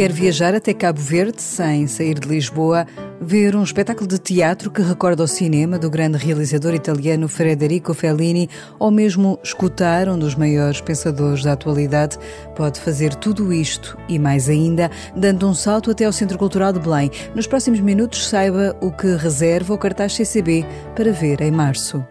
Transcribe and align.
quer 0.00 0.12
viajar 0.12 0.54
até 0.54 0.72
Cabo 0.72 0.98
Verde 0.98 1.42
sem 1.42 1.86
sair 1.86 2.18
de 2.18 2.26
Lisboa, 2.26 2.86
ver 3.20 3.54
um 3.54 3.62
espetáculo 3.62 4.08
de 4.08 4.16
teatro 4.18 4.70
que 4.70 4.80
recorda 4.80 5.22
o 5.22 5.28
cinema 5.28 5.78
do 5.78 5.90
grande 5.90 6.16
realizador 6.16 6.72
italiano 6.72 7.28
Federico 7.28 7.92
Fellini 7.92 8.48
ou 8.78 8.90
mesmo 8.90 9.38
escutar 9.44 10.08
um 10.08 10.18
dos 10.18 10.34
maiores 10.34 10.80
pensadores 10.80 11.44
da 11.44 11.52
atualidade, 11.52 12.16
pode 12.56 12.80
fazer 12.80 13.14
tudo 13.14 13.52
isto 13.52 13.94
e 14.08 14.18
mais 14.18 14.48
ainda, 14.48 14.90
dando 15.14 15.46
um 15.46 15.52
salto 15.52 15.90
até 15.90 16.06
ao 16.06 16.12
Centro 16.14 16.38
Cultural 16.38 16.72
de 16.72 16.80
Belém. 16.80 17.10
Nos 17.34 17.46
próximos 17.46 17.80
minutos, 17.80 18.26
saiba 18.26 18.74
o 18.80 18.90
que 18.90 19.16
reserva 19.16 19.74
o 19.74 19.78
cartaz 19.78 20.14
CCB 20.14 20.64
para 20.96 21.12
ver 21.12 21.42
em 21.42 21.50
março. 21.50 22.02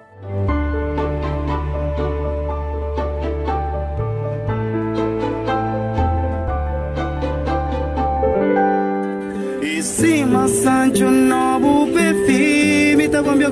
faccio 10.99 11.07
un 11.07 11.27
nuovo 11.27 11.85
perfino, 11.91 12.97
mi 12.97 13.05
sta 13.05 13.21
con 13.21 13.37
mio 13.37 13.51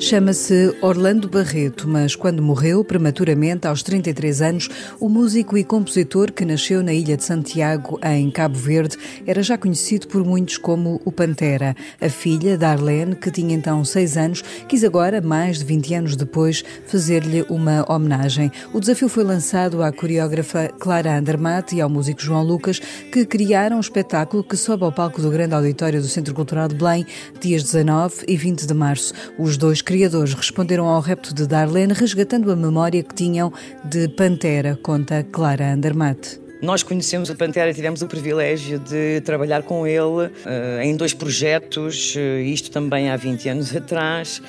Chama-se 0.00 0.76
Orlando 0.80 1.28
Barreto, 1.28 1.88
mas 1.88 2.14
quando 2.14 2.40
morreu 2.40 2.84
prematuramente 2.84 3.66
aos 3.66 3.82
33 3.82 4.42
anos, 4.42 4.68
o 5.00 5.08
músico 5.08 5.58
e 5.58 5.64
compositor 5.64 6.32
que 6.32 6.44
nasceu 6.44 6.84
na 6.84 6.92
ilha 6.94 7.16
de 7.16 7.24
Santiago, 7.24 7.98
em 8.04 8.30
Cabo 8.30 8.56
Verde, 8.56 8.96
era 9.26 9.42
já 9.42 9.58
conhecido 9.58 10.06
por 10.06 10.24
muitos 10.24 10.56
como 10.56 11.00
o 11.04 11.10
Pantera. 11.10 11.74
A 12.00 12.08
filha, 12.08 12.56
Darlene, 12.56 13.16
que 13.16 13.28
tinha 13.28 13.56
então 13.56 13.84
6 13.84 14.16
anos, 14.16 14.44
quis 14.68 14.84
agora, 14.84 15.20
mais 15.20 15.58
de 15.58 15.64
20 15.64 15.94
anos 15.94 16.16
depois, 16.16 16.64
fazer-lhe 16.86 17.44
uma 17.48 17.84
homenagem. 17.92 18.52
O 18.72 18.78
desafio 18.78 19.08
foi 19.08 19.24
lançado 19.24 19.82
à 19.82 19.90
coreógrafa 19.90 20.68
Clara 20.78 21.18
Andermatt 21.18 21.74
e 21.74 21.80
ao 21.80 21.90
músico 21.90 22.22
João 22.22 22.44
Lucas, 22.44 22.78
que 23.10 23.26
criaram 23.26 23.78
um 23.78 23.80
espetáculo 23.80 24.44
que 24.44 24.56
sobe 24.56 24.84
ao 24.84 24.92
palco 24.92 25.20
do 25.20 25.28
Grande 25.28 25.54
Auditório 25.54 26.00
do 26.00 26.06
Centro 26.06 26.34
Cultural 26.34 26.68
de 26.68 26.76
Belém, 26.76 27.04
dias 27.40 27.64
19 27.64 28.24
e 28.28 28.36
20 28.36 28.64
de 28.64 28.74
março. 28.74 29.12
Os 29.36 29.56
dois 29.56 29.82
criadores 29.88 30.34
responderam 30.34 30.86
ao 30.86 31.00
repto 31.00 31.34
de 31.34 31.46
Darlene, 31.46 31.94
resgatando 31.94 32.52
a 32.52 32.56
memória 32.56 33.02
que 33.02 33.14
tinham 33.14 33.50
de 33.82 34.06
Pantera, 34.06 34.78
conta 34.82 35.22
Clara 35.32 35.72
Andermatt. 35.72 36.38
Nós 36.60 36.82
conhecemos 36.82 37.30
o 37.30 37.34
Pantera 37.34 37.70
e 37.70 37.74
tivemos 37.74 38.02
o 38.02 38.06
privilégio 38.06 38.78
de 38.80 39.22
trabalhar 39.22 39.62
com 39.62 39.86
ele 39.86 40.26
uh, 40.26 40.82
em 40.82 40.94
dois 40.94 41.14
projetos, 41.14 42.14
uh, 42.16 42.20
isto 42.40 42.70
também 42.70 43.08
há 43.08 43.16
20 43.16 43.48
anos 43.48 43.74
atrás. 43.74 44.42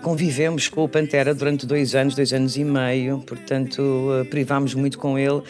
Convivemos 0.00 0.68
com 0.68 0.84
o 0.84 0.88
Pantera 0.88 1.34
durante 1.34 1.66
dois 1.66 1.96
anos, 1.96 2.14
dois 2.14 2.32
anos 2.32 2.56
e 2.56 2.62
meio, 2.62 3.18
portanto, 3.26 3.80
uh, 3.80 4.24
privámos 4.26 4.74
muito 4.74 4.96
com 4.96 5.18
ele 5.18 5.42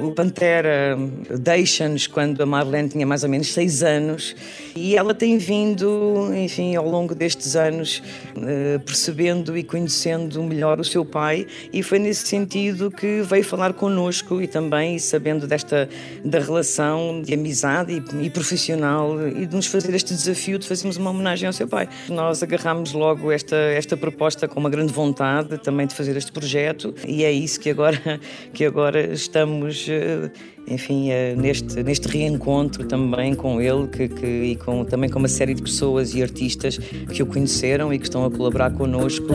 o 0.00 0.12
Pantera 0.12 0.98
deixa-nos 1.40 2.06
quando 2.06 2.42
a 2.42 2.46
Marlene 2.46 2.88
tinha 2.88 3.06
mais 3.06 3.22
ou 3.22 3.28
menos 3.28 3.52
seis 3.52 3.82
anos 3.82 4.36
e 4.76 4.96
ela 4.96 5.14
tem 5.14 5.38
vindo, 5.38 6.30
enfim, 6.34 6.76
ao 6.76 6.88
longo 6.88 7.14
destes 7.14 7.56
anos, 7.56 8.02
eh, 8.36 8.78
percebendo 8.84 9.56
e 9.56 9.62
conhecendo 9.62 10.42
melhor 10.42 10.78
o 10.78 10.84
seu 10.84 11.04
pai 11.04 11.46
e 11.72 11.82
foi 11.82 11.98
nesse 11.98 12.26
sentido 12.26 12.90
que 12.90 13.22
veio 13.22 13.42
falar 13.42 13.72
connosco 13.72 14.42
e 14.42 14.46
também 14.46 14.98
sabendo 14.98 15.46
desta 15.46 15.88
da 16.24 16.38
relação 16.38 17.22
de 17.22 17.32
amizade 17.32 17.92
e, 17.92 18.26
e 18.26 18.30
profissional 18.30 19.28
e 19.28 19.46
de 19.46 19.56
nos 19.56 19.66
fazer 19.66 19.94
este 19.94 20.12
desafio 20.12 20.58
de 20.58 20.68
fazermos 20.68 20.96
uma 20.96 21.10
homenagem 21.10 21.46
ao 21.46 21.52
seu 21.52 21.66
pai. 21.66 21.88
Nós 22.08 22.42
agarramos 22.42 22.92
logo 22.92 23.32
esta, 23.32 23.56
esta 23.56 23.96
proposta 23.96 24.46
com 24.46 24.60
uma 24.60 24.70
grande 24.70 24.92
vontade 24.92 25.56
também 25.58 25.86
de 25.86 25.94
fazer 25.94 26.16
este 26.16 26.30
projeto 26.30 26.94
e 27.06 27.24
é 27.24 27.32
isso 27.32 27.58
que 27.58 27.70
agora, 27.70 28.20
que 28.52 28.64
agora 28.64 29.12
estamos 29.12 29.77
się 29.78 30.30
enfim, 30.70 31.10
eh, 31.10 31.34
neste, 31.36 31.82
neste 31.82 32.08
reencontro 32.08 32.84
também 32.84 33.34
com 33.34 33.60
ele 33.60 33.86
que, 33.88 34.08
que, 34.08 34.26
e 34.26 34.56
com, 34.56 34.84
também 34.84 35.08
com 35.08 35.18
uma 35.18 35.28
série 35.28 35.54
de 35.54 35.62
pessoas 35.62 36.14
e 36.14 36.22
artistas 36.22 36.78
que 36.78 37.22
o 37.22 37.26
conheceram 37.26 37.92
e 37.92 37.98
que 37.98 38.04
estão 38.04 38.24
a 38.24 38.30
colaborar 38.30 38.70
connosco. 38.70 39.26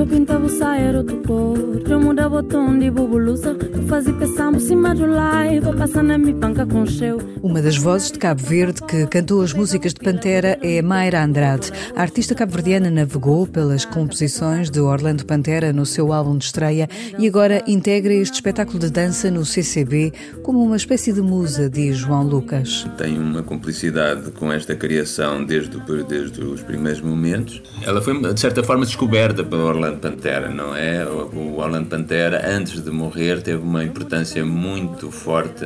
Uma 7.42 7.62
das 7.62 7.78
vozes 7.78 8.12
de 8.12 8.20
Cabo 8.20 8.42
Verde 8.42 8.82
que 8.84 9.08
cantou 9.08 9.42
as 9.42 9.54
músicas 9.54 9.94
de 9.94 10.00
Pantera 10.00 10.58
é 10.62 10.82
Mayra 10.82 11.24
Andrade. 11.24 11.72
A 11.96 12.02
artista 12.02 12.36
cabo-verdiana 12.36 12.90
navegou 12.90 13.48
pelas 13.48 13.86
composições 13.86 14.70
de 14.70 14.80
Orlando 14.80 15.26
Pantera 15.26 15.74
no 15.74 15.86
seu 15.86 16.14
álbum 16.14 16.38
de 16.38 16.46
estreia 16.46 16.88
e 17.18 17.28
agora 17.28 17.64
integra 17.68 18.14
este 18.14 18.36
espetáculo 18.36 18.80
de 18.80 18.92
dança 18.92 19.32
no 19.32 19.46
CCB 19.46 20.14
como 20.42 20.64
uma 20.64 20.76
espécie 20.76 21.12
de 21.12 21.22
musa, 21.24 21.70
diz 21.70 21.98
João 21.98 22.24
Lucas. 22.24 22.86
Tem 22.98 23.18
uma 23.18 23.42
cumplicidade 23.42 24.30
com 24.32 24.52
esta 24.52 24.76
criação 24.76 25.44
desde, 25.44 25.78
desde 26.08 26.44
os 26.44 26.62
primeiros 26.62 27.02
momentos. 27.02 27.62
Ela 27.82 28.02
foi, 28.02 28.22
de 28.34 28.40
certa 28.40 28.64
forma, 28.64 28.86
descoberta 28.86 29.44
pelo 29.44 29.64
Orlando 29.64 29.98
Pantera, 29.98 30.50
não 30.50 30.76
é? 30.76 31.06
O 31.06 31.58
Orlando 31.58 31.88
Pantera, 31.88 32.44
antes 32.48 32.84
de 32.84 32.92
morrer, 32.92 33.42
teve 33.42 33.64
uma 33.64 33.84
importância 33.84 34.46
muito 34.46 35.10
forte 35.10 35.66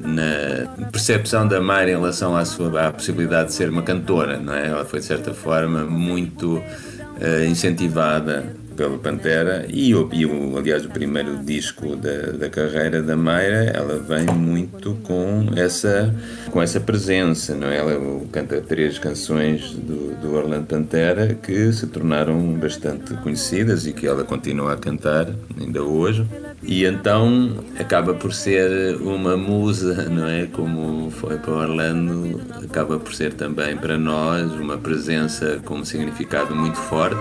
na 0.00 0.88
percepção 0.90 1.46
da 1.46 1.60
Mayra 1.60 1.92
em 1.92 1.94
relação 1.94 2.36
à, 2.36 2.44
sua, 2.44 2.88
à 2.88 2.92
possibilidade 2.92 3.48
de 3.48 3.54
ser 3.54 3.68
uma 3.70 3.82
cantora, 3.82 4.38
não 4.38 4.52
é? 4.52 4.68
Ela 4.68 4.84
foi, 4.84 5.00
de 5.00 5.06
certa 5.06 5.32
forma, 5.32 5.84
muito 5.84 6.56
uh, 6.56 7.44
incentivada 7.48 8.61
pelo 8.72 8.98
Pantera 8.98 9.66
e, 9.68 9.94
o, 9.94 10.08
e 10.12 10.26
o, 10.26 10.56
aliás 10.56 10.84
o 10.84 10.88
primeiro 10.88 11.38
disco 11.38 11.96
da, 11.96 12.32
da 12.32 12.48
carreira 12.48 13.02
da 13.02 13.16
Mayra 13.16 13.70
ela 13.74 13.98
vem 13.98 14.26
muito 14.34 14.94
com 15.02 15.46
essa 15.56 16.14
com 16.50 16.60
essa 16.60 16.80
presença 16.80 17.54
não 17.54 17.68
é? 17.68 17.76
ela 17.76 18.22
canta 18.30 18.60
três 18.60 18.98
canções 18.98 19.72
do, 19.72 20.14
do 20.20 20.34
Orlando 20.34 20.66
Pantera 20.66 21.34
que 21.34 21.72
se 21.72 21.86
tornaram 21.86 22.40
bastante 22.54 23.14
conhecidas 23.14 23.86
e 23.86 23.92
que 23.92 24.06
ela 24.06 24.24
continua 24.24 24.74
a 24.74 24.76
cantar 24.76 25.28
ainda 25.60 25.82
hoje. 25.82 26.26
E 26.62 26.84
então 26.84 27.64
acaba 27.78 28.14
por 28.14 28.32
ser 28.32 28.96
uma 28.96 29.36
musa 29.36 30.08
não 30.08 30.28
é? 30.28 30.46
Como 30.46 31.10
foi 31.10 31.38
para 31.38 31.52
Orlando 31.52 32.40
acaba 32.62 32.98
por 32.98 33.14
ser 33.14 33.34
também 33.34 33.76
para 33.76 33.98
nós 33.98 34.52
uma 34.52 34.78
presença 34.78 35.60
com 35.64 35.76
um 35.76 35.84
significado 35.84 36.54
muito 36.54 36.78
forte 36.78 37.20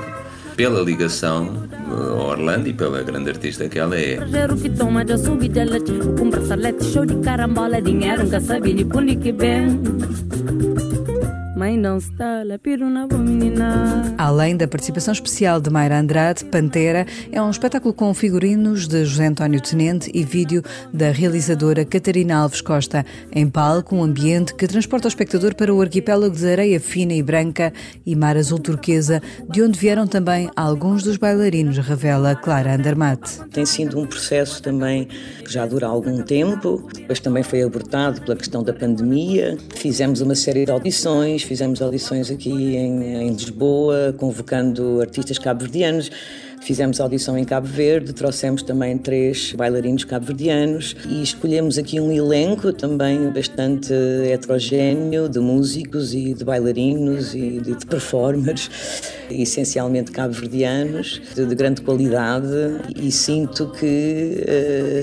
pela 0.62 0.84
ligação 0.84 1.68
a 1.90 2.24
Orlando 2.24 2.70
e 2.70 2.74
pela 2.74 3.02
grande 3.02 3.32
artista 3.32 3.68
que 3.68 3.80
ela 3.80 3.98
é. 3.98 4.18
Mãe 11.62 11.78
não 11.78 12.00
está, 12.00 12.44
na 12.44 12.58
menina. 13.20 14.16
Além 14.18 14.58
da 14.58 14.68
participação 14.68 15.12
especial 15.12 15.62
de 15.62 15.70
Mayra 15.70 16.00
Andrade, 16.00 16.44
Pantera 16.46 17.06
é 17.32 17.40
um 17.40 17.52
espetáculo 17.52 17.94
com 17.94 18.12
figurinos 18.16 18.88
de 18.88 19.06
José 19.06 19.28
António 19.28 19.62
Tenente 19.62 20.10
e 20.12 20.24
vídeo 20.24 20.64
da 20.92 21.12
realizadora 21.12 21.86
Catarina 21.86 22.38
Alves 22.38 22.62
Costa. 22.62 23.06
Em 23.32 23.48
palco, 23.48 23.96
um 23.96 24.02
ambiente 24.02 24.56
que 24.56 24.68
transporta 24.68 25.08
o 25.08 25.10
espectador 25.10 25.54
para 25.54 25.72
o 25.72 25.80
arquipélago 25.80 26.36
de 26.36 26.48
areia 26.50 26.80
fina 26.80 27.14
e 27.14 27.22
branca 27.22 27.72
e 28.04 28.16
mar 28.16 28.38
azul 28.38 28.58
turquesa, 28.58 29.22
de 29.48 29.62
onde 29.62 29.78
vieram 29.78 30.08
também 30.08 30.50
alguns 30.56 31.04
dos 31.04 31.18
bailarinos, 31.18 31.78
revela 31.78 32.36
Clara 32.36 32.74
Andermatt. 32.74 33.40
Tem 33.52 33.68
sido 33.68 34.00
um 34.00 34.08
processo 34.08 34.64
também 34.64 35.08
que 35.44 35.54
já 35.54 35.68
dura 35.68 35.86
algum 35.86 36.24
tempo, 36.24 36.90
depois 36.92 37.20
também 37.20 37.44
foi 37.44 37.62
abortado 37.62 38.20
pela 38.22 38.36
questão 38.36 38.64
da 38.64 38.74
pandemia. 38.74 39.60
Fizemos 39.76 40.22
uma 40.22 40.34
série 40.34 40.66
de 40.66 40.72
audições, 40.72 41.51
fizemos 41.52 41.82
audições 41.82 42.32
aqui 42.32 42.78
em, 42.78 43.04
em 43.04 43.30
Lisboa, 43.34 44.16
convocando 44.18 45.02
artistas 45.02 45.38
cabo-verdianos. 45.38 46.10
Fizemos 46.62 47.00
audição 47.00 47.36
em 47.36 47.44
Cabo 47.44 47.66
Verde, 47.66 48.14
trouxemos 48.14 48.62
também 48.62 48.96
três 48.96 49.52
bailarinos 49.54 50.04
cabo-verdianos 50.04 50.96
e 51.10 51.24
escolhemos 51.24 51.76
aqui 51.80 52.00
um 52.00 52.12
elenco 52.12 52.72
também 52.72 53.32
bastante 53.32 53.92
heterogéneo 54.32 55.28
de 55.28 55.40
músicos 55.40 56.14
e 56.14 56.36
de 56.36 56.46
bailarinos 56.46 57.34
e 57.34 57.60
de, 57.60 57.84
performers, 57.88 58.70
essencialmente 59.32 60.12
cabo-verdianos, 60.12 61.20
de, 61.34 61.48
de, 61.48 61.56
grande 61.56 61.82
qualidade. 61.82 62.48
E 62.96 63.12
sinto 63.12 63.72
que 63.72 64.46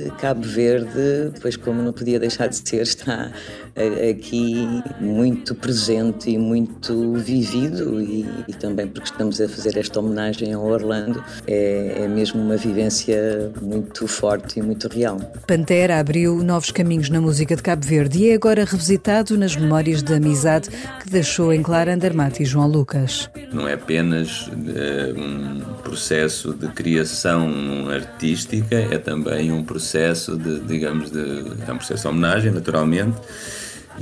uh, 0.06 0.14
Cabo 0.16 0.42
Verde, 0.42 1.32
pois 1.42 1.56
como 1.56 1.82
não 1.82 1.92
podia 1.92 2.20
deixar 2.20 2.46
de 2.46 2.56
ser, 2.56 2.82
está 2.82 3.32
uh, 3.76 4.10
aqui 4.10 4.54
muito 5.00 5.56
presente 5.56 6.30
e 6.30 6.38
muito 6.38 7.14
vivido 7.14 8.00
e, 8.00 8.24
e 8.46 8.52
também 8.52 8.86
porque 8.86 9.10
estamos 9.10 9.40
a 9.40 9.48
fazer 9.48 9.76
esta 9.76 9.98
homenagem 9.98 10.52
ao 10.52 10.64
Orlando 10.64 11.22
é, 11.48 12.02
é 12.02 12.08
mesmo 12.08 12.42
uma 12.42 12.58
vivência 12.58 13.50
muito 13.62 14.06
forte 14.06 14.58
e 14.58 14.62
muito 14.62 14.86
real. 14.86 15.18
Pantera 15.46 15.98
abriu 15.98 16.44
novos 16.44 16.70
caminhos 16.70 17.08
na 17.08 17.22
música 17.22 17.56
de 17.56 17.62
Cabo 17.62 17.86
Verde 17.86 18.18
e 18.18 18.30
é 18.30 18.34
agora 18.34 18.66
revisitado 18.66 19.38
nas 19.38 19.56
memórias 19.56 20.02
de 20.02 20.12
amizade 20.12 20.68
que 20.68 21.08
deixou 21.08 21.50
em 21.50 21.62
Clara 21.62 21.94
Andermatt 21.94 22.42
e 22.42 22.44
João 22.44 22.68
Lucas. 22.68 23.30
Não 23.50 23.66
é 23.66 23.72
apenas 23.72 24.50
eh, 24.76 25.14
um 25.16 25.60
processo 25.82 26.52
de 26.52 26.68
criação 26.68 27.88
artística, 27.88 28.76
é 28.76 28.98
também 28.98 29.50
um 29.50 29.64
processo 29.64 30.36
de, 30.36 30.60
digamos, 30.60 31.10
de, 31.10 31.44
é 31.66 31.72
um 31.72 31.78
processo 31.78 32.02
de 32.02 32.08
homenagem, 32.08 32.52
naturalmente, 32.52 33.16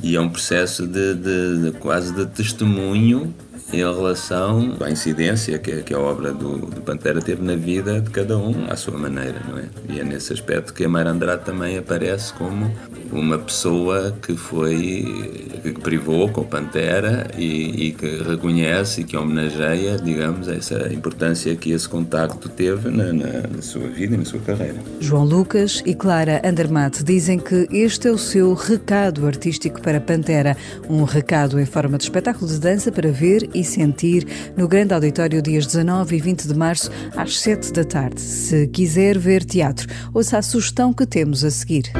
e 0.02 0.16
é 0.16 0.20
um 0.20 0.28
processo 0.28 0.86
de, 0.86 1.14
de, 1.14 1.62
de 1.62 1.78
quase 1.78 2.12
de 2.12 2.26
testemunho 2.26 3.32
em 3.72 3.78
relação 3.78 4.76
à 4.80 4.90
incidência 4.90 5.58
que, 5.58 5.82
que 5.82 5.94
a 5.94 5.98
obra 5.98 6.32
do, 6.32 6.58
do, 6.58 6.80
Pantera 6.82 7.20
teve 7.20 7.42
na 7.42 7.56
vida 7.56 8.00
de 8.00 8.10
cada 8.10 8.38
um 8.38 8.66
à 8.70 8.76
sua 8.76 8.96
maneira, 8.96 9.40
não 9.48 9.58
é? 9.58 9.64
E 9.88 10.00
é 10.00 10.04
nesse 10.04 10.32
aspecto 10.32 10.72
que 10.72 10.84
a 10.84 10.88
Mara 10.88 11.10
Andrade 11.10 11.44
também 11.44 11.76
aparece 11.76 12.32
como 12.34 12.70
uma 13.12 13.38
pessoa 13.38 14.16
que 14.22 14.36
foi 14.36 15.44
que 15.62 15.80
privou 15.80 16.28
com 16.28 16.42
o 16.42 16.44
Pantera 16.44 17.28
e, 17.36 17.88
e, 17.88 17.92
que 17.92 18.22
reconhece 18.22 19.00
e 19.00 19.04
que 19.04 19.16
homenageia, 19.16 19.96
digamos, 19.96 20.48
essa 20.48 20.92
importância 20.92 21.54
que 21.56 21.72
esse 21.72 21.88
contacto 21.88 22.48
teve 22.48 22.88
na, 22.88 23.12
na, 23.12 23.48
na 23.48 23.62
sua 23.62 23.88
vida 23.88 24.14
e 24.14 24.18
na 24.18 24.24
sua 24.24 24.40
carreira. 24.40 24.76
João 25.00 25.24
Lucas 25.24 25.82
e 25.84 25.94
Clara 25.94 26.40
Andermatt 26.44 27.02
dizem 27.02 27.38
que 27.38 27.66
este 27.70 28.08
é 28.08 28.12
o 28.12 28.18
seu 28.18 28.54
recado 28.54 29.26
artístico 29.26 29.80
para 29.80 30.00
Pantera, 30.00 30.56
um 30.88 31.02
recado 31.02 31.58
em 31.58 31.66
forma 31.66 31.98
de 31.98 32.04
espetáculo 32.04 32.50
de 32.50 32.58
dança 32.58 32.92
para 32.92 33.10
ver 33.10 33.48
e 33.56 33.64
sentir 33.64 34.26
no 34.56 34.68
Grande 34.68 34.92
Auditório 34.92 35.40
dias 35.40 35.66
19 35.66 36.16
e 36.16 36.20
20 36.20 36.48
de 36.48 36.54
março 36.54 36.90
às 37.16 37.40
7 37.40 37.72
da 37.72 37.84
tarde. 37.84 38.20
Se 38.20 38.66
quiser 38.68 39.18
ver 39.18 39.44
teatro, 39.44 39.88
ouça 40.12 40.38
a 40.38 40.42
sugestão 40.42 40.92
que 40.92 41.06
temos 41.06 41.42
a 41.42 41.50
seguir. 41.50 41.90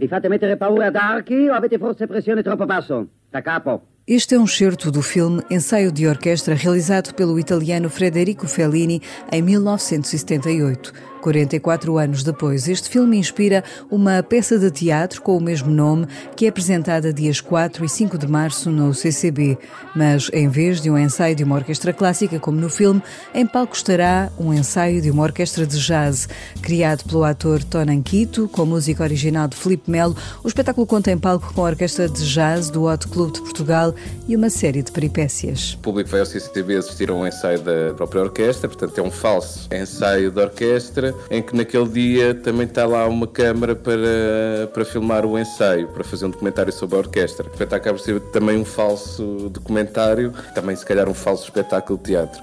Vi 0.00 0.08
fate 0.08 0.28
mettere 0.28 0.56
paura 0.56 0.86
ad 0.86 0.96
archi 0.96 1.46
o 1.46 1.52
avete 1.52 1.76
forse 1.76 2.06
pressione 2.06 2.42
troppo 2.42 2.64
basso? 2.64 3.06
Da 3.28 3.42
capo. 3.42 3.99
Este 4.06 4.34
é 4.34 4.40
um 4.40 4.46
certo 4.46 4.90
do 4.90 5.02
filme 5.02 5.42
Ensaio 5.50 5.92
de 5.92 6.06
Orquestra 6.06 6.54
realizado 6.54 7.14
pelo 7.14 7.38
italiano 7.38 7.90
Federico 7.90 8.48
Fellini 8.48 9.02
em 9.30 9.42
1978. 9.42 11.10
44 11.20 11.98
anos 11.98 12.24
depois, 12.24 12.66
este 12.66 12.88
filme 12.88 13.18
inspira 13.18 13.62
uma 13.90 14.22
peça 14.22 14.58
de 14.58 14.70
teatro 14.70 15.20
com 15.22 15.36
o 15.36 15.40
mesmo 15.40 15.70
nome 15.70 16.06
que 16.34 16.46
é 16.46 16.48
apresentada 16.48 17.12
dias 17.12 17.40
4 17.40 17.84
e 17.84 17.88
5 17.88 18.18
de 18.18 18.26
março 18.26 18.70
no 18.70 18.94
CCB. 18.94 19.58
Mas 19.94 20.30
em 20.32 20.48
vez 20.48 20.80
de 20.80 20.90
um 20.90 20.98
ensaio 20.98 21.36
de 21.36 21.44
uma 21.44 21.56
orquestra 21.56 21.92
clássica, 21.92 22.40
como 22.40 22.58
no 22.58 22.70
filme, 22.70 23.02
em 23.34 23.46
palco 23.46 23.76
estará 23.76 24.32
um 24.38 24.52
ensaio 24.52 25.00
de 25.00 25.10
uma 25.10 25.22
orquestra 25.22 25.66
de 25.66 25.78
jazz. 25.78 26.28
Criado 26.62 27.04
pelo 27.04 27.24
ator 27.24 27.62
Tonan 27.62 28.02
Quito, 28.02 28.48
com 28.48 28.64
música 28.64 29.02
original 29.02 29.46
de 29.46 29.56
Felipe 29.56 29.90
Melo, 29.90 30.16
o 30.42 30.48
espetáculo 30.48 30.86
conta 30.86 31.12
em 31.12 31.18
palco 31.18 31.52
com 31.52 31.60
a 31.60 31.68
orquestra 31.68 32.08
de 32.08 32.24
jazz 32.26 32.70
do 32.70 32.84
Hot 32.84 33.06
Club 33.08 33.34
de 33.34 33.40
Portugal 33.40 33.89
e 34.28 34.36
uma 34.36 34.50
série 34.50 34.82
de 34.82 34.92
peripécias. 34.92 35.74
O 35.74 35.78
público 35.78 36.10
vai 36.10 36.20
ao 36.20 36.26
CCB 36.26 36.76
assistir 36.76 37.10
a 37.10 37.14
um 37.14 37.26
ensaio 37.26 37.60
da 37.60 37.94
própria 37.94 38.22
orquestra, 38.22 38.68
portanto 38.68 38.98
é 38.98 39.02
um 39.02 39.10
falso 39.10 39.68
ensaio 39.72 40.30
da 40.30 40.42
orquestra 40.42 41.14
em 41.30 41.42
que 41.42 41.56
naquele 41.56 41.88
dia 41.88 42.34
também 42.34 42.66
está 42.66 42.86
lá 42.86 43.06
uma 43.06 43.26
câmara 43.26 43.74
para, 43.74 44.68
para 44.72 44.84
filmar 44.84 45.24
o 45.24 45.38
ensaio, 45.38 45.88
para 45.88 46.04
fazer 46.04 46.26
um 46.26 46.30
documentário 46.30 46.72
sobre 46.72 46.96
a 46.96 46.98
orquestra. 47.00 47.44
Portanto, 47.44 47.72
acaba 47.72 47.98
por 47.98 48.04
ser 48.04 48.20
também 48.32 48.58
um 48.58 48.64
falso 48.64 49.48
documentário, 49.50 50.32
também 50.54 50.74
se 50.76 50.84
calhar 50.84 51.08
um 51.08 51.14
falso 51.14 51.44
espetáculo 51.44 51.98
de 51.98 52.04
teatro. 52.04 52.40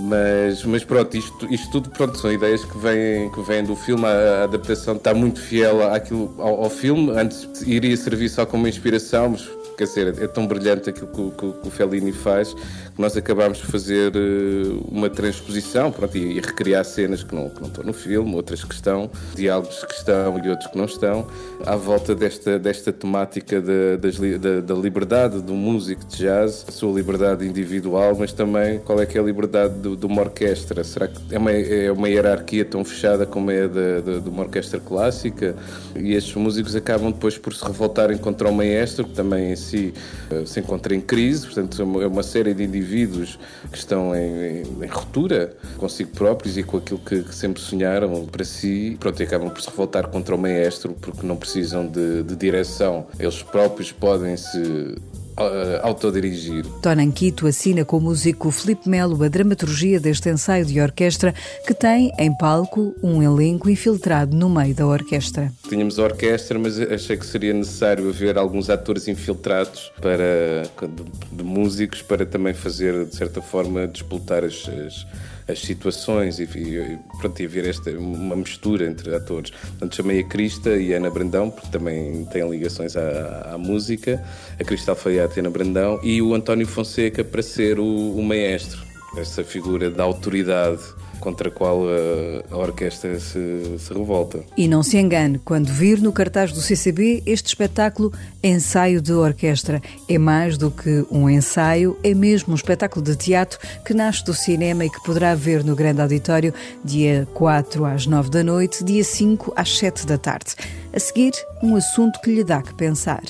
Mas, 0.00 0.64
mas 0.64 0.84
pronto, 0.84 1.16
isto, 1.16 1.52
isto 1.52 1.70
tudo 1.70 1.90
pronto, 1.90 2.16
são 2.18 2.30
ideias 2.30 2.64
que 2.64 2.78
vêm, 2.78 3.30
que 3.30 3.40
vêm 3.42 3.64
do 3.64 3.74
filme. 3.74 4.04
A, 4.04 4.42
a 4.42 4.44
adaptação 4.44 4.96
está 4.96 5.12
muito 5.12 5.40
fiel 5.40 5.92
àquilo, 5.92 6.34
ao, 6.38 6.64
ao 6.64 6.70
filme. 6.70 7.10
Antes 7.10 7.48
iria 7.66 7.96
servir 7.96 8.28
só 8.28 8.46
como 8.46 8.68
inspiração, 8.68 9.30
mas 9.30 9.48
quer 9.78 9.84
dizer, 9.84 10.22
é 10.22 10.26
tão 10.26 10.44
brilhante 10.44 10.90
aquilo 10.90 11.06
que, 11.06 11.30
que, 11.30 11.52
que 11.52 11.68
o 11.68 11.70
Fellini 11.70 12.12
faz 12.12 12.52
que 12.52 13.00
nós 13.00 13.16
acabámos 13.16 13.58
de 13.58 13.66
fazer 13.66 14.12
uh, 14.16 14.84
uma 14.90 15.08
transposição 15.08 15.92
pronto, 15.92 16.18
e, 16.18 16.36
e, 16.36 16.40
recriar 16.40 16.84
cenas 16.84 17.22
que 17.22 17.32
não, 17.32 17.48
que 17.48 17.60
não 17.60 17.68
estão 17.68 17.84
no 17.84 17.92
filme, 17.92 18.34
outras 18.34 18.64
que 18.64 18.74
estão, 18.74 19.08
diálogos 19.36 19.84
que 19.84 19.94
estão 19.94 20.36
e 20.44 20.50
outros 20.50 20.68
que 20.68 20.76
não 20.76 20.84
estão, 20.84 21.28
à 21.64 21.76
volta 21.76 22.12
desta, 22.12 22.58
desta 22.58 22.92
temática 22.92 23.60
da, 23.60 23.96
da, 23.96 24.60
da 24.60 24.74
liberdade 24.74 25.40
do 25.40 25.54
músico 25.54 26.04
de 26.06 26.16
jazz, 26.16 26.64
a 26.66 26.72
sua 26.72 26.92
liberdade 26.92 27.46
individual, 27.46 28.16
mas 28.18 28.32
também 28.32 28.80
qual 28.80 29.00
é 29.00 29.06
que 29.06 29.16
é 29.16 29.20
a 29.20 29.24
liberdade 29.24 29.74
de, 29.74 29.94
de 29.94 30.06
uma 30.06 30.22
orquestra. 30.22 30.82
Será 30.82 31.06
que 31.06 31.20
é 31.30 31.38
uma, 31.38 31.52
é 31.52 31.92
uma 31.92 32.08
hierarquia 32.08 32.64
tão 32.64 32.84
fechada 32.84 33.24
como 33.24 33.52
é 33.52 33.68
de, 33.68 34.02
de, 34.02 34.20
de 34.22 34.28
uma 34.28 34.42
orquestra 34.42 34.80
clássica? 34.80 35.54
E 35.94 36.14
estes 36.14 36.34
músicos 36.34 36.74
acabam 36.74 37.12
depois 37.12 37.38
por 37.38 37.54
se 37.54 37.64
revoltarem 37.64 38.18
contra 38.18 38.48
o 38.48 38.52
maestro, 38.52 39.04
que 39.04 39.14
também 39.14 39.52
si 39.68 39.94
eh, 40.30 40.44
se 40.46 40.60
encontra 40.60 40.94
em 40.94 41.00
crise, 41.00 41.46
portanto, 41.46 41.80
é 42.00 42.06
uma 42.06 42.22
série 42.22 42.54
de 42.54 42.64
indivíduos 42.64 43.38
que 43.70 43.78
estão 43.78 44.14
em, 44.14 44.62
em, 44.62 44.84
em 44.84 44.86
ruptura 44.86 45.56
consigo 45.76 46.10
próprios 46.10 46.56
e 46.56 46.62
com 46.62 46.78
aquilo 46.78 46.98
que, 46.98 47.22
que, 47.22 47.34
sempre 47.34 47.60
sonharam 47.60 48.26
para 48.26 48.44
si, 48.44 48.96
pronto, 48.98 49.20
e 49.20 49.24
acabam 49.24 49.50
por 49.50 49.60
se 49.60 49.68
revoltar 49.68 50.08
contra 50.08 50.34
o 50.34 50.38
maestro 50.38 50.94
porque 51.00 51.26
não 51.26 51.36
precisam 51.36 51.86
de, 51.86 52.22
de 52.22 52.36
direção. 52.36 53.06
Eles 53.18 53.42
próprios 53.42 53.92
podem 53.92 54.36
se 54.36 54.96
uh, 55.38 55.86
autodirigir. 55.86 56.64
Tonan 56.82 57.10
Quito 57.10 57.46
assina 57.46 57.84
com 57.84 57.98
o 57.98 58.00
músico 58.00 58.50
Felipe 58.50 58.88
Melo 58.88 59.22
a 59.22 59.28
dramaturgia 59.28 60.00
deste 60.00 60.28
ensaio 60.28 60.64
de 60.64 60.80
orquestra 60.80 61.34
que 61.66 61.74
tem, 61.74 62.12
em 62.18 62.36
palco, 62.36 62.94
um 63.02 63.22
elenco 63.22 63.70
infiltrado 63.70 64.36
no 64.36 64.48
meio 64.50 64.74
da 64.74 64.86
orquestra. 64.86 65.52
Tínhamos 65.68 65.98
a 65.98 66.04
orquestra, 66.04 66.58
mas 66.58 66.80
achei 66.80 67.16
que 67.16 67.26
seria 67.26 67.52
necessário 67.52 68.08
haver 68.08 68.36
alguns 68.36 68.68
atores 68.68 69.08
infiltrados 69.08 69.92
para, 70.00 70.62
de, 70.88 71.36
de 71.36 71.44
músicos 71.44 72.02
para 72.02 72.26
também 72.26 72.54
fazer, 72.54 73.06
de 73.06 73.14
certa 73.14 73.40
forma, 73.40 73.86
disputar 73.86 74.44
as, 74.44 74.68
as 74.68 75.06
as 75.48 75.60
situações 75.60 76.38
e, 76.38 76.44
e, 76.44 76.98
pronto, 77.18 77.40
e 77.40 77.46
haver 77.46 77.66
esta, 77.66 77.90
uma 77.90 78.36
mistura 78.36 78.86
entre 78.86 79.14
atores. 79.14 79.50
Portanto, 79.50 79.96
chamei 79.96 80.20
a 80.20 80.24
Crista 80.24 80.76
e 80.76 80.92
a 80.92 80.98
Ana 80.98 81.10
Brandão, 81.10 81.50
porque 81.50 81.70
também 81.70 82.24
têm 82.26 82.48
ligações 82.48 82.96
à, 82.96 83.54
à 83.54 83.58
música, 83.58 84.22
a 84.60 84.64
Crista 84.64 84.92
Alfaiate 84.92 85.36
e 85.36 85.38
a 85.38 85.42
Ana 85.42 85.50
Brandão, 85.50 85.98
e 86.02 86.20
o 86.20 86.34
António 86.34 86.66
Fonseca 86.66 87.24
para 87.24 87.42
ser 87.42 87.78
o, 87.78 87.84
o 87.84 88.22
maestro, 88.22 88.82
essa 89.16 89.42
figura 89.42 89.90
da 89.90 90.04
autoridade 90.04 90.82
contra 91.18 91.48
a 91.48 91.50
qual 91.50 91.82
a, 91.84 92.54
a 92.54 92.56
orquestra 92.56 93.18
se, 93.18 93.78
se, 93.78 93.92
revolta. 93.92 94.40
E 94.56 94.68
não 94.68 94.82
se 94.82 94.96
engane, 94.98 95.38
quando 95.38 95.68
vir 95.68 96.00
no 96.00 96.12
cartaz 96.12 96.52
do 96.52 96.60
CCB 96.60 97.22
este 97.26 97.46
espetáculo 97.46 98.12
Ensaio 98.42 99.00
de 99.00 99.12
Orquestra 99.12 99.82
é 100.08 100.18
mais 100.18 100.56
do 100.56 100.70
que 100.70 101.04
um 101.10 101.28
ensaio, 101.28 101.98
é 102.02 102.14
mesmo 102.14 102.52
um 102.52 102.56
espetáculo 102.56 103.04
de 103.04 103.16
teatro 103.16 103.58
que 103.84 103.94
nasce 103.94 104.24
do 104.24 104.34
cinema 104.34 104.84
e 104.84 104.90
que 104.90 105.02
poderá 105.02 105.34
ver 105.34 105.64
no 105.64 105.74
Grande 105.74 106.00
Auditório 106.00 106.54
dia 106.84 107.26
4 107.34 107.84
às 107.84 108.06
9 108.06 108.30
da 108.30 108.42
noite, 108.42 108.84
dia 108.84 109.04
5 109.04 109.52
às 109.56 109.78
7 109.78 110.06
da 110.06 110.18
tarde. 110.18 110.54
A 110.92 110.98
seguir, 110.98 111.32
um 111.62 111.76
assunto 111.76 112.20
que 112.20 112.30
lhe 112.30 112.44
dá 112.44 112.62
que 112.62 112.74
pensar. 112.74 113.22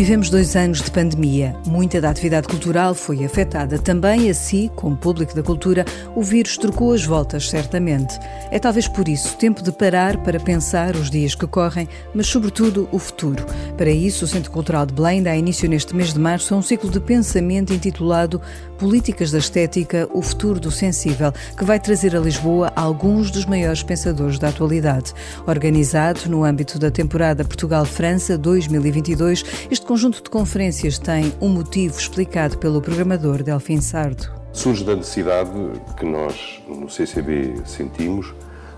Vivemos 0.00 0.30
dois 0.30 0.56
anos 0.56 0.80
de 0.80 0.90
pandemia. 0.90 1.54
Muita 1.66 2.00
da 2.00 2.08
atividade 2.08 2.48
cultural 2.48 2.94
foi 2.94 3.22
afetada. 3.22 3.78
Também, 3.78 4.30
assim, 4.30 4.70
como 4.74 4.96
público 4.96 5.34
da 5.34 5.42
cultura, 5.42 5.84
o 6.16 6.22
vírus 6.22 6.56
trocou 6.56 6.94
as 6.94 7.04
voltas, 7.04 7.50
certamente. 7.50 8.18
É 8.50 8.58
talvez 8.58 8.88
por 8.88 9.06
isso 9.06 9.36
tempo 9.36 9.62
de 9.62 9.70
parar 9.70 10.16
para 10.22 10.40
pensar 10.40 10.96
os 10.96 11.10
dias 11.10 11.34
que 11.34 11.46
correm, 11.46 11.86
mas, 12.14 12.28
sobretudo, 12.28 12.88
o 12.90 12.98
futuro. 12.98 13.44
Para 13.76 13.90
isso, 13.90 14.24
o 14.24 14.28
Centro 14.28 14.50
Cultural 14.50 14.86
de 14.86 14.94
Belém 14.94 15.22
dá 15.22 15.36
início 15.36 15.68
neste 15.68 15.94
mês 15.94 16.14
de 16.14 16.18
março 16.18 16.54
a 16.54 16.56
um 16.56 16.62
ciclo 16.62 16.88
de 16.88 16.98
pensamento 16.98 17.74
intitulado 17.74 18.40
Políticas 18.78 19.30
da 19.30 19.36
Estética, 19.36 20.08
o 20.10 20.22
Futuro 20.22 20.58
do 20.58 20.70
Sensível, 20.70 21.30
que 21.54 21.66
vai 21.66 21.78
trazer 21.78 22.16
a 22.16 22.18
Lisboa 22.18 22.72
alguns 22.74 23.30
dos 23.30 23.44
maiores 23.44 23.82
pensadores 23.82 24.38
da 24.38 24.48
atualidade. 24.48 25.12
Organizado 25.46 26.22
no 26.30 26.42
âmbito 26.42 26.78
da 26.78 26.90
temporada 26.90 27.44
Portugal-França 27.44 28.38
2022, 28.38 29.44
este 29.70 29.89
conjunto 29.90 30.22
de 30.22 30.30
conferências 30.30 31.00
tem 31.00 31.34
um 31.40 31.48
motivo 31.48 31.98
explicado 31.98 32.56
pelo 32.58 32.80
programador 32.80 33.42
Delfim 33.42 33.80
Sardo. 33.80 34.30
Surge 34.52 34.84
da 34.84 34.94
necessidade 34.94 35.50
que 35.98 36.06
nós, 36.06 36.62
no 36.68 36.88
CCB, 36.88 37.54
sentimos 37.66 38.32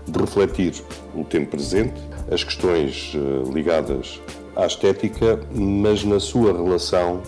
de 0.07 0.19
refletir 0.19 0.73
o 1.13 1.23
tempo 1.23 1.51
presente, 1.51 2.01
as 2.31 2.43
questões 2.43 3.13
eh, 3.13 3.53
ligadas 3.53 4.19
à 4.55 4.65
estética, 4.65 5.39
mas 5.53 6.03
na 6.03 6.19
sua 6.19 6.51
relação 6.51 7.21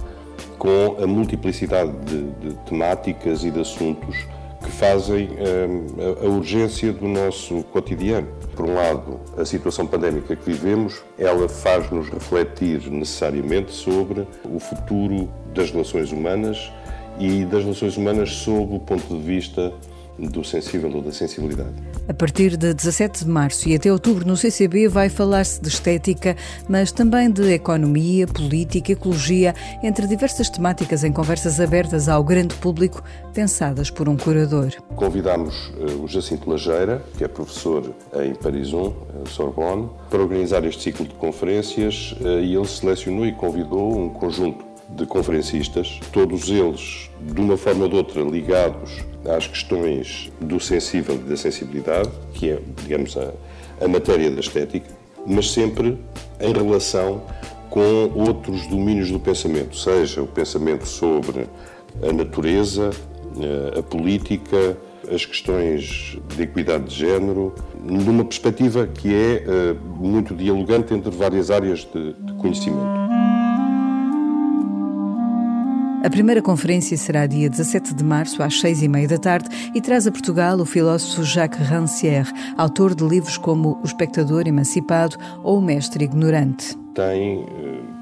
com 0.58 0.98
a 1.00 1.06
multiplicidade 1.06 1.92
de, 2.06 2.24
de 2.40 2.56
temáticas 2.66 3.44
e 3.44 3.52
de 3.52 3.60
assuntos 3.60 4.18
que 4.64 4.72
fazem 4.72 5.30
a, 5.38 6.26
a 6.26 6.28
urgência 6.28 6.92
do 6.92 7.08
nosso 7.08 7.62
cotidiano. 7.66 8.30
Por 8.56 8.66
um 8.66 8.74
lado, 8.74 9.20
a 9.38 9.44
situação 9.44 9.86
pandémica 9.86 10.34
que 10.34 10.46
vivemos, 10.46 11.04
ela 11.18 11.50
faz-nos 11.50 12.08
refletir 12.10 12.90
necessariamente 12.90 13.74
sobre 13.74 14.26
o 14.46 14.60
futuro 14.60 15.30
das 15.54 15.72
relações 15.72 16.12
humanas 16.12 16.72
e 17.20 17.44
das 17.44 17.64
relações 17.64 17.98
humanas 17.98 18.32
sob 18.32 18.76
o 18.76 18.80
ponto 18.80 19.08
de 19.08 19.22
vista 19.22 19.74
do 20.18 20.44
sensível 20.44 20.92
ou 20.94 21.02
da 21.02 21.12
sensibilidade. 21.12 21.74
A 22.08 22.14
partir 22.14 22.56
de 22.56 22.74
17 22.74 23.26
de 23.26 23.30
março 23.30 23.68
e 23.68 23.76
até 23.76 23.92
outubro 23.92 24.28
no 24.28 24.38
CCB 24.38 24.88
vai 24.88 25.10
falar-se 25.10 25.62
de 25.62 25.68
estética, 25.68 26.36
mas 26.68 26.92
também 26.92 27.32
de 27.32 27.54
economia, 27.54 28.28
política, 28.28 28.92
ecologia, 28.92 29.54
entre 29.84 30.08
diversas 30.08 30.50
temáticas 30.50 31.04
em 31.04 31.12
conversas 31.12 31.60
abertas 31.60 32.08
ao 32.08 32.24
grande 32.24 32.56
público, 32.56 33.04
pensadas 33.34 33.90
por 33.90 34.08
um 34.08 34.16
curador. 34.16 34.72
Convidámos 34.96 35.70
uh, 35.70 36.04
o 36.04 36.08
Jacinto 36.08 36.50
Lageira, 36.50 37.04
que 37.18 37.24
é 37.24 37.28
professor 37.28 37.94
em 38.14 38.34
Paris 38.36 38.74
1, 38.74 38.94
Sorbonne, 39.28 39.90
para 40.10 40.22
organizar 40.22 40.64
este 40.66 40.84
ciclo 40.84 41.06
de 41.06 41.14
conferências 41.16 42.16
uh, 42.22 42.40
e 42.40 42.56
ele 42.56 42.68
selecionou 42.68 43.26
e 43.26 43.32
convidou 43.32 43.98
um 43.98 44.10
conjunto 44.10 44.65
de 44.90 45.06
conferencistas, 45.06 46.00
todos 46.12 46.50
eles, 46.50 47.10
de 47.22 47.42
uma 47.42 47.58
forma 47.58 47.84
ou 47.84 47.90
de 47.90 47.96
outra, 47.96 48.22
ligados 48.22 49.04
às 49.26 49.48
questões 49.48 50.32
do 50.40 50.60
sensível 50.60 51.16
e 51.16 51.30
da 51.30 51.36
sensibilidade, 51.38 52.10
que 52.34 52.50
é, 52.50 52.60
digamos, 52.84 53.18
a, 53.18 53.34
a 53.84 53.88
matéria 53.88 54.30
da 54.30 54.40
estética, 54.40 54.90
mas 55.26 55.52
sempre 55.52 55.98
em 56.40 56.54
relação 56.54 57.24
com 57.70 58.12
outros 58.16 58.68
domínios 58.68 59.12
do 59.12 59.20
pensamento, 59.20 59.76
seja 59.76 60.22
o 60.22 60.28
pensamento 60.28 60.88
sobre 60.88 61.48
a 62.02 62.14
natureza, 62.14 62.92
eh, 63.38 63.80
a 63.80 63.84
política, 63.84 64.78
as 65.14 65.26
questões 65.26 66.18
de 66.36 66.44
equidade 66.44 66.86
de 66.86 66.96
género, 66.96 67.54
numa 67.84 68.24
perspectiva 68.24 68.88
que 68.88 69.14
é 69.14 69.44
eh, 69.46 69.76
muito 69.98 70.34
dialogante 70.34 70.94
entre 70.94 71.12
várias 71.12 71.52
áreas 71.52 71.88
de, 71.94 72.14
de 72.14 72.34
conhecimento. 72.34 73.05
A 76.06 76.10
primeira 76.10 76.40
conferência 76.40 76.96
será 76.96 77.26
dia 77.26 77.50
17 77.50 77.96
de 77.96 78.04
março, 78.04 78.44
às 78.44 78.60
seis 78.60 78.84
e 78.84 78.88
meia 78.88 79.08
da 79.08 79.18
tarde, 79.18 79.50
e 79.74 79.82
traz 79.82 80.06
a 80.06 80.12
Portugal 80.12 80.56
o 80.60 80.64
filósofo 80.64 81.24
Jacques 81.24 81.68
Rancière, 81.68 82.32
autor 82.56 82.94
de 82.94 83.04
livros 83.04 83.40
como 83.40 83.80
O 83.82 83.86
Espectador 83.86 84.48
Emancipado 84.48 85.18
ou 85.42 85.58
O 85.58 85.62
Mestre 85.64 86.06
Ignorante. 86.06 86.78
Tem 86.94 87.40
uh, 87.40 87.48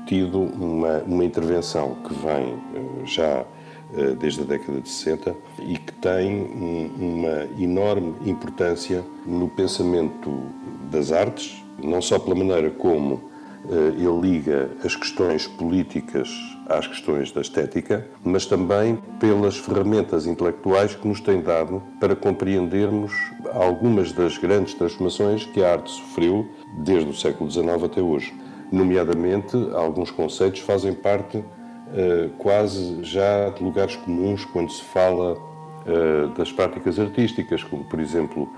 tido 0.05 0.41
uma, 0.41 0.98
uma, 1.03 1.24
intervenção 1.24 1.95
que 2.05 2.13
vem 2.13 2.55
uh, 2.55 3.05
já 3.05 3.45
uh, 3.93 4.15
desde 4.17 4.41
a 4.41 4.43
década 4.43 4.81
de 4.81 4.89
60 4.89 5.33
e 5.65 5.77
que 5.77 5.93
tem 5.93 6.41
um, 6.41 6.91
uma 7.00 7.48
enorme 7.57 8.15
importância 8.25 9.01
no 9.25 9.48
pensamento 9.48 10.43
das 10.91 11.13
artes, 11.13 11.63
não 11.81 12.01
só 12.01 12.19
pela 12.19 12.36
maneira 12.36 12.69
como 12.69 13.31
ele 13.70 14.22
liga 14.22 14.70
as 14.84 14.96
questões 14.96 15.48
políticas 15.48 16.29
às 16.67 16.88
questões 16.88 17.32
da 17.32 17.41
estética, 17.41 18.08
mas 18.24 18.46
também 18.46 18.98
pelas 19.20 19.58
ferramentas 19.58 20.25
intelectuais 20.25 20.96
que 20.96 21.08
nos 21.08 21.20
tem 21.20 21.41
dado 21.41 21.82
para 22.00 22.15
compreendermos 22.15 23.13
algumas 23.53 24.12
das 24.12 24.38
grandes 24.38 24.74
transformações 24.74 25.46
que 25.46 25.63
a 25.63 25.74
arte 25.74 25.91
sofreu 25.91 26.48
desde 26.77 27.10
o 27.10 27.13
século 27.13 27.50
XIX 27.50 27.84
até 27.84 28.01
hoje. 28.01 28.34
Nomeadamente, 28.72 29.55
alguns 29.74 30.10
conceitos 30.10 30.62
fazem 30.62 30.93
parte 30.93 31.38
uh, 31.38 32.29
quase 32.38 33.03
já 33.03 33.50
de 33.50 33.63
lugares 33.63 33.96
comuns 33.98 34.46
quando 34.46 34.72
se 34.72 34.82
fala 34.84 35.34
uh, 35.34 36.27
das 36.29 36.51
práticas 36.51 36.98
artísticas, 36.98 37.63
como, 37.63 37.84
por 37.84 38.00
exemplo, 38.00 38.50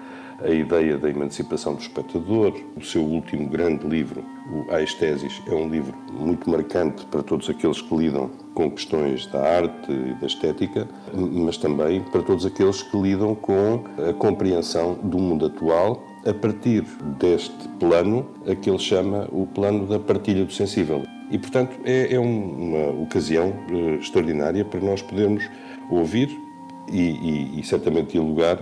a 0.43 0.49
ideia 0.49 0.97
da 0.97 1.09
emancipação 1.09 1.75
do 1.75 1.81
espectador. 1.81 2.53
O 2.75 2.83
seu 2.83 3.01
último 3.01 3.47
grande 3.47 3.87
livro, 3.87 4.23
o 4.51 4.71
Aesthesis, 4.71 5.41
é 5.47 5.53
um 5.53 5.69
livro 5.69 5.95
muito 6.11 6.49
marcante 6.49 7.05
para 7.05 7.23
todos 7.23 7.49
aqueles 7.49 7.81
que 7.81 7.95
lidam 7.95 8.29
com 8.53 8.71
questões 8.71 9.25
da 9.27 9.41
arte 9.41 9.91
e 9.91 10.13
da 10.15 10.27
estética, 10.27 10.87
mas 11.13 11.57
também 11.57 12.01
para 12.01 12.21
todos 12.21 12.45
aqueles 12.45 12.81
que 12.81 12.97
lidam 12.97 13.35
com 13.35 13.83
a 14.09 14.13
compreensão 14.13 14.95
do 14.95 15.17
mundo 15.17 15.45
atual 15.45 16.03
a 16.25 16.33
partir 16.33 16.83
deste 17.19 17.67
plano, 17.79 18.27
a 18.47 18.55
que 18.55 18.69
ele 18.69 18.79
chama 18.79 19.27
o 19.31 19.45
plano 19.45 19.85
da 19.85 19.99
partilha 19.99 20.43
do 20.43 20.51
sensível. 20.51 21.03
E, 21.29 21.37
portanto, 21.37 21.77
é, 21.83 22.13
é 22.13 22.19
uma 22.19 22.89
ocasião 23.01 23.53
eh, 23.69 23.95
extraordinária 23.95 24.63
para 24.63 24.79
nós 24.79 25.01
podermos 25.01 25.43
ouvir 25.89 26.29
e, 26.91 26.99
e, 27.01 27.59
e 27.59 27.63
certamente 27.63 28.11
dialogar 28.11 28.59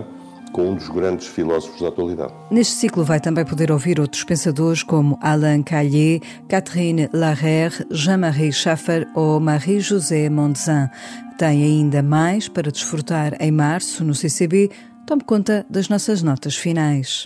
com 0.54 0.70
um 0.70 0.74
dos 0.76 0.88
grandes 0.88 1.26
filósofos 1.26 1.80
da 1.82 1.88
atualidade. 1.88 2.32
Neste 2.48 2.74
ciclo 2.74 3.04
vai 3.04 3.18
também 3.18 3.44
poder 3.44 3.72
ouvir 3.72 3.98
outros 3.98 4.22
pensadores 4.22 4.84
como 4.84 5.18
Alain 5.20 5.62
Caillé, 5.64 6.20
Catherine 6.48 7.10
Larère, 7.12 7.84
Jean-Marie 7.90 8.52
Schaffer 8.52 9.06
ou 9.16 9.40
Marie-José 9.40 10.30
Mondzin. 10.30 10.88
Tem 11.36 11.64
ainda 11.64 12.02
mais 12.02 12.48
para 12.48 12.70
desfrutar 12.70 13.36
em 13.40 13.50
março 13.50 14.04
no 14.04 14.14
CCB. 14.14 14.70
Tome 15.04 15.24
conta 15.24 15.66
das 15.68 15.88
nossas 15.88 16.22
notas 16.22 16.54
finais. 16.54 17.24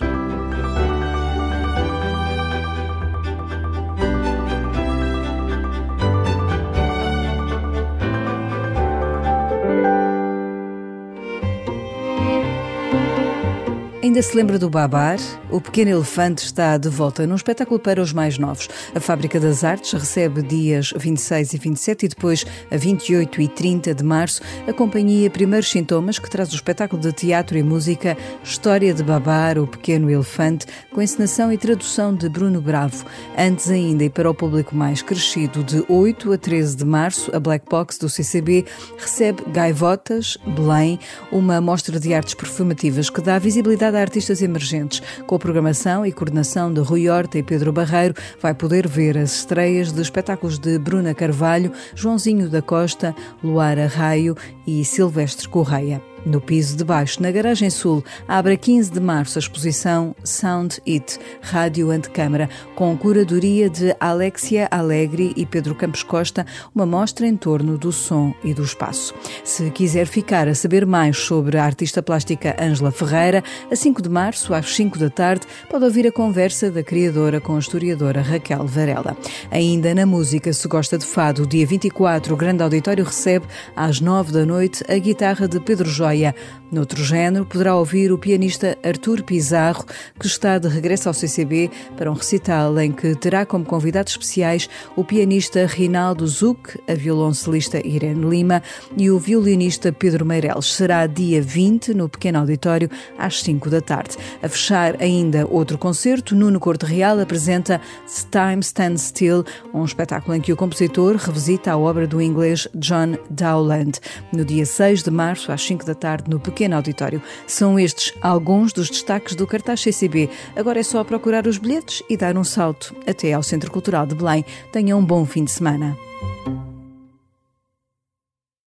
Ainda 14.19 14.31
se 14.31 14.35
lembra 14.35 14.59
do 14.59 14.69
Babar? 14.69 15.17
O 15.49 15.61
Pequeno 15.61 15.91
Elefante 15.91 16.43
está 16.43 16.77
de 16.77 16.89
volta 16.89 17.25
num 17.25 17.35
espetáculo 17.35 17.79
para 17.79 18.01
os 18.01 18.11
mais 18.11 18.37
novos. 18.37 18.67
A 18.93 18.99
Fábrica 18.99 19.39
das 19.39 19.63
Artes 19.63 19.93
recebe 19.93 20.41
dias 20.41 20.91
26 20.93 21.53
e 21.53 21.57
27 21.57 22.05
e 22.05 22.09
depois 22.09 22.45
a 22.69 22.75
28 22.75 23.41
e 23.41 23.47
30 23.47 23.95
de 23.95 24.03
março 24.03 24.41
a 24.67 24.73
companhia 24.73 25.29
Primeiros 25.29 25.69
Sintomas, 25.69 26.19
que 26.19 26.29
traz 26.29 26.51
o 26.51 26.55
espetáculo 26.55 27.01
de 27.01 27.13
teatro 27.13 27.57
e 27.57 27.63
música 27.63 28.17
História 28.43 28.93
de 28.93 29.01
Babar, 29.03 29.57
o 29.57 29.65
Pequeno 29.65 30.09
Elefante, 30.09 30.65
com 30.91 31.01
encenação 31.01 31.49
e 31.53 31.57
tradução 31.57 32.13
de 32.13 32.27
Bruno 32.27 32.59
Bravo. 32.59 33.05
Antes 33.37 33.71
ainda 33.71 34.03
e 34.03 34.09
para 34.09 34.29
o 34.29 34.35
público 34.35 34.75
mais 34.75 35.01
crescido, 35.01 35.63
de 35.63 35.81
8 35.87 36.33
a 36.33 36.37
13 36.37 36.75
de 36.75 36.83
março, 36.83 37.33
a 37.33 37.39
Black 37.39 37.65
Box 37.69 37.97
do 37.97 38.09
CCB 38.09 38.65
recebe 38.97 39.43
Gaivotas, 39.47 40.37
Belém, 40.45 40.99
uma 41.31 41.61
mostra 41.61 41.97
de 41.97 42.13
artes 42.13 42.33
performativas 42.33 43.09
que 43.09 43.21
dá 43.21 43.39
visibilidade 43.39 43.95
a 43.95 44.08
artistas 44.09 44.41
emergentes. 44.41 45.03
Com 45.27 45.35
a 45.35 45.39
programação 45.39 46.03
e 46.03 46.11
coordenação 46.11 46.73
de 46.73 46.81
Rui 46.81 47.07
Horta 47.07 47.37
e 47.37 47.43
Pedro 47.43 47.71
Barreiro, 47.71 48.15
vai 48.41 48.55
poder 48.55 48.87
ver 48.87 49.15
as 49.15 49.35
estreias 49.35 49.91
de 49.91 50.01
espetáculos 50.01 50.57
de 50.57 50.79
Bruna 50.79 51.13
Carvalho, 51.13 51.71
Joãozinho 51.93 52.49
da 52.49 52.61
Costa, 52.61 53.15
Luara 53.43 53.85
Raio 53.85 54.35
e 54.65 54.83
Silvestre 54.83 55.47
Correia. 55.47 56.01
No 56.29 56.39
piso 56.39 56.77
de 56.77 56.83
baixo, 56.83 57.23
na 57.23 57.31
garagem 57.31 57.71
sul, 57.71 58.03
abre 58.27 58.53
a 58.53 58.57
15 58.57 58.91
de 58.91 58.99
março 58.99 59.39
a 59.39 59.41
exposição 59.41 60.15
Sound 60.23 60.79
It, 60.87 61.17
Rádio 61.41 61.89
Antecâmara, 61.89 62.47
com 62.75 62.95
curadoria 62.95 63.67
de 63.67 63.95
Alexia 63.99 64.67
Alegre 64.69 65.33
e 65.35 65.43
Pedro 65.43 65.73
Campos 65.73 66.03
Costa, 66.03 66.45
uma 66.75 66.85
mostra 66.85 67.25
em 67.25 67.35
torno 67.35 67.79
do 67.79 67.91
som 67.91 68.31
e 68.43 68.53
do 68.53 68.61
espaço. 68.61 69.15
Se 69.43 69.71
quiser 69.71 70.05
ficar 70.05 70.47
a 70.47 70.53
saber 70.53 70.85
mais 70.85 71.17
sobre 71.17 71.57
a 71.57 71.65
artista 71.65 72.03
plástica 72.03 72.55
Ângela 72.61 72.91
Ferreira, 72.91 73.43
a 73.71 73.75
5 73.75 73.99
de 73.99 74.09
março, 74.09 74.53
às 74.53 74.71
5 74.75 74.99
da 74.99 75.09
tarde, 75.09 75.47
pode 75.67 75.83
ouvir 75.83 76.05
a 76.05 76.11
conversa 76.11 76.69
da 76.69 76.83
criadora 76.83 77.41
com 77.41 77.55
a 77.55 77.59
historiadora 77.59 78.21
Raquel 78.21 78.67
Varela. 78.67 79.17
Ainda 79.49 79.95
na 79.95 80.05
música, 80.05 80.53
se 80.53 80.67
gosta 80.67 80.95
de 80.95 81.07
fado, 81.07 81.47
dia 81.47 81.65
24, 81.65 82.35
o 82.35 82.37
Grande 82.37 82.61
Auditório 82.61 83.03
recebe, 83.03 83.47
às 83.75 83.99
9 83.99 84.31
da 84.31 84.45
noite, 84.45 84.83
a 84.87 84.95
guitarra 84.99 85.47
de 85.47 85.59
Pedro 85.59 85.89
Jorge 85.89 86.18
joia. 86.19 86.35
Noutro 86.71 87.03
género, 87.03 87.47
poderá 87.47 87.75
ouvir 87.75 88.11
o 88.11 88.17
pianista 88.17 88.77
Artur 88.83 89.23
Pizarro, 89.23 89.85
que 90.19 90.27
está 90.27 90.59
de 90.59 90.67
regresso 90.67 91.07
ao 91.07 91.15
CCB 91.15 91.71
para 91.97 92.11
um 92.11 92.13
recital 92.13 92.79
em 92.79 92.91
que 92.91 93.15
terá 93.15 93.43
como 93.43 93.65
convidados 93.65 94.13
especiais 94.13 94.69
o 94.95 95.03
pianista 95.03 95.65
Rinaldo 95.65 96.27
Zuc, 96.27 96.79
a 96.87 96.93
violoncelista 96.93 97.85
Irene 97.85 98.23
Lima 98.23 98.61
e 98.95 99.09
o 99.09 99.17
violinista 99.17 99.91
Pedro 99.91 100.23
Meireles. 100.23 100.67
Será 100.67 101.07
dia 101.07 101.41
20, 101.41 101.95
no 101.95 102.07
pequeno 102.07 102.37
auditório, 102.37 102.87
às 103.17 103.41
5 103.41 103.67
da 103.67 103.81
tarde. 103.81 104.15
A 104.43 104.47
fechar 104.47 105.01
ainda 105.01 105.47
outro 105.49 105.75
concerto, 105.75 106.35
Nuno 106.35 106.59
Corte 106.59 106.85
Real 106.85 107.19
apresenta 107.19 107.81
Time 108.29 108.59
Stands 108.59 109.05
Still, 109.05 109.43
um 109.73 109.83
espetáculo 109.83 110.35
em 110.35 110.41
que 110.41 110.53
o 110.53 110.57
compositor 110.57 111.15
revisita 111.15 111.71
a 111.71 111.77
obra 111.79 112.05
do 112.05 112.21
inglês 112.21 112.67
John 112.75 113.17
Dowland. 113.27 113.99
No 114.31 114.45
dia 114.45 114.67
6 114.67 115.01
de 115.01 115.09
março, 115.09 115.51
às 115.51 115.63
5 115.63 115.83
da 115.83 115.95
tarde, 115.99 116.29
no 116.29 116.39
pequeno 116.39 116.75
auditório. 116.75 117.21
São 117.45 117.79
estes 117.79 118.13
alguns 118.21 118.73
dos 118.73 118.89
destaques 118.89 119.35
do 119.35 119.45
cartaz 119.45 119.81
CCB. 119.81 120.29
Agora 120.55 120.79
é 120.79 120.83
só 120.83 121.03
procurar 121.03 121.45
os 121.45 121.57
bilhetes 121.57 122.01
e 122.09 122.17
dar 122.17 122.37
um 122.37 122.43
salto 122.43 122.95
até 123.05 123.33
ao 123.33 123.43
Centro 123.43 123.69
Cultural 123.69 124.05
de 124.05 124.15
Belém. 124.15 124.45
Tenham 124.71 124.99
um 124.99 125.05
bom 125.05 125.25
fim 125.25 125.43
de 125.43 125.51
semana. 125.51 125.97